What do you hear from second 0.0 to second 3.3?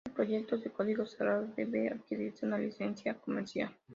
Para proyectos de código cerrado, debe adquirirse una licencia